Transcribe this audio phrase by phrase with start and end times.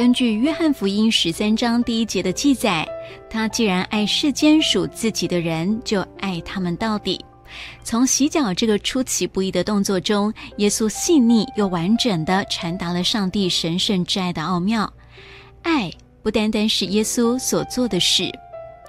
[0.00, 2.88] 根据约翰福音十三章第一节的记载，
[3.28, 7.22] 他既然爱世间属自己的人，就爱他们到底。
[7.84, 14.90] 从洗脚这个出其不意的动作中，耶稣细腻又完整地传达了上帝神圣之爱的奥妙。
[15.60, 15.92] 爱
[16.22, 18.22] 不单单是耶稣所做的事，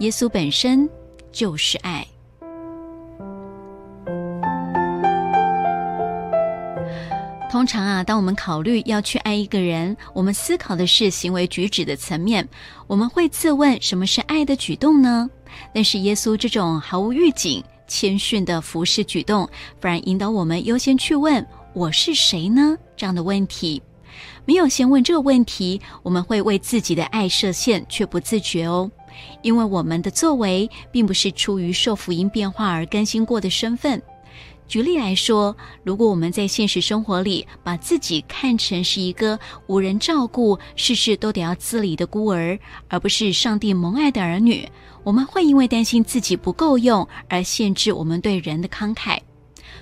[0.00, 0.90] 耶稣本身
[1.30, 2.04] 就是爱。
[7.56, 12.46] 通常啊，当我们考虑要去爱一个人，我们思考的是行为举止的层面，
[12.86, 15.26] 我们会自问什么是爱的举动呢？
[15.72, 17.64] 但是耶稣这种毫无预警。
[17.88, 19.48] 谦逊的服侍举动，
[19.80, 23.80] 反而引导我们优先去问“我是谁呢”这样的问题。
[24.44, 28.90] 没有先问这个问题，我们会为自己的爱设限，却不自觉哦。
[29.40, 34.02] 因为我们的作为，并不是出于受福音变化而更新过的身份。
[34.68, 44.68] 举例来说，如果我们在现实生活里把自己看成是一个无人照顾、事事都得要自理的孤儿，而不是上帝蒙爱的儿女。
[45.04, 49.18] 我们会因为担心自己不够用而限制我们对人的慷慨。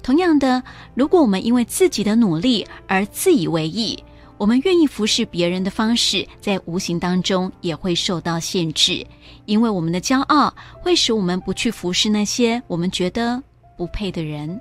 [0.00, 0.62] 同样的，
[0.94, 4.02] 如果我们因为自己的努力而自以为意，
[4.36, 9.04] 我们愿意服侍别人的方式，在无形当中也会受到限制，
[9.44, 13.42] 因为我们的骄傲会使我们不去服侍那些我们觉得
[13.76, 14.60] 不配的人。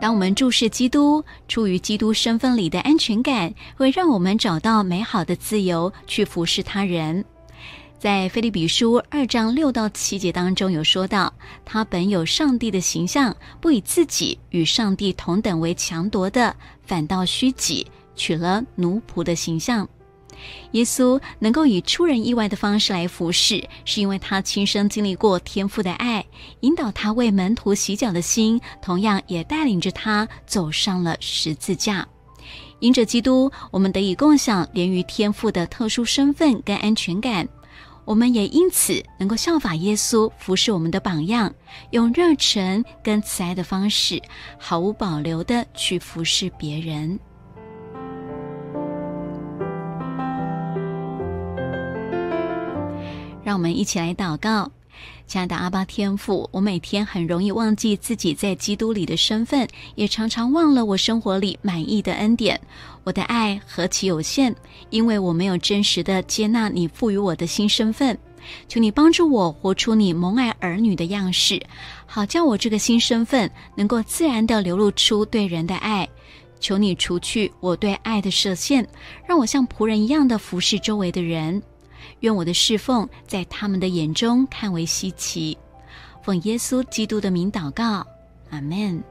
[0.00, 7.24] 当我们注视基督，出于基督身份里的安全感，会让我们找到美好的自由去服侍他人。
[7.98, 11.32] 在菲利比书二章六到七节当中有说到，
[11.64, 16.54] 他本有上帝的形象，不以自己与上帝同等为强夺的，
[16.84, 19.88] 反倒虚己，取了奴仆的形象。
[20.72, 26.24] 耶稣能够以出人意外的方式来服侍，是因为他亲身经历过天父的爱，
[26.60, 32.06] 引导他为门徒洗脚的心，同样也带领着他走上了十字架。
[32.80, 37.48] 因着基督，我们得以共享连于天父的特殊身份跟安全感，
[38.04, 41.52] 我们也因此能够效法耶稣服侍我们的榜样，
[41.90, 44.22] 用热忱跟慈爱的方式，
[44.58, 47.18] 毫无保留的去服侍别人。
[53.48, 54.70] 让我们一起来祷告，
[55.26, 62.60] 亲爱的阿巴天父，我每天很容易忘记自己在基督里的身份，也常常忘了我生活里满意的恩典。
[63.04, 64.54] 我的爱何其有限，
[64.90, 68.18] 因为我没有真实的接纳你赋予我的新身份。
[68.68, 71.58] 求你帮助我活出你蒙爱儿女的样式，
[72.04, 76.06] 好叫我这个新身份能够自然的流露出对人的爱。
[76.60, 78.86] 求你除去我对爱的设限，
[79.26, 81.62] 让我像仆人一样的服侍周围的人。
[82.20, 85.56] 愿我的侍奉在他们的眼中看为稀奇，
[86.22, 88.06] 奉耶稣基督的名祷告，
[88.50, 89.02] 阿门。